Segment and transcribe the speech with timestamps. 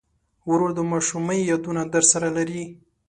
[0.49, 2.63] ورور د ماشومۍ یادونه درسره لري.